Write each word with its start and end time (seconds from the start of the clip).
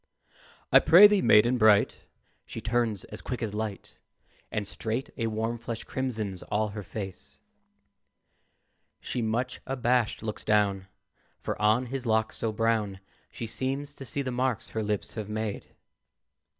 "I 0.71 0.79
prithee, 0.79 1.21
maiden 1.21 1.59
bright," 1.59 1.99
She 2.47 2.59
turns 2.59 3.03
as 3.03 3.21
quick 3.21 3.43
as 3.43 3.53
light, 3.53 3.99
And 4.51 4.67
straight 4.67 5.11
a 5.15 5.27
warm 5.27 5.59
flush 5.59 5.83
crimsons 5.83 6.41
all 6.41 6.69
her 6.69 6.81
face. 6.81 7.37
She, 8.99 9.21
much 9.21 9.61
abashed, 9.67 10.23
looks 10.23 10.43
down, 10.43 10.87
For 11.39 11.55
on 11.61 11.85
his 11.85 12.07
locks 12.07 12.37
so 12.37 12.51
brown 12.51 12.99
She 13.29 13.45
seems 13.45 13.93
to 13.93 14.03
see 14.03 14.23
the 14.23 14.31
marks 14.31 14.69
her 14.69 14.81
lips 14.81 15.13
have 15.13 15.29
made. 15.29 15.65